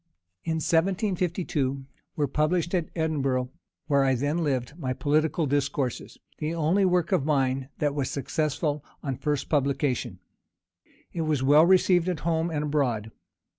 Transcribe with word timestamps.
In 0.43 0.53
1752 0.55 1.85
were 2.15 2.27
published 2.27 2.73
at 2.73 2.89
Edinburgh, 2.95 3.51
where 3.85 4.03
I 4.03 4.15
then 4.15 4.39
lived, 4.43 4.73
my 4.79 4.93
Political 4.93 5.45
Discourses, 5.45 6.17
the 6.39 6.55
only 6.55 6.85
work 6.85 7.11
of 7.11 7.23
mine 7.23 7.69
that 7.77 7.93
was 7.93 8.09
successful 8.09 8.83
on 9.03 9.13
the 9.13 9.19
first 9.19 9.47
publication. 9.47 10.17
It 11.13 11.21
was 11.21 11.43
well 11.43 11.67
received 11.67 12.09
at 12.09 12.21
home 12.21 12.49
and 12.49 12.63
abroad. 12.63 13.11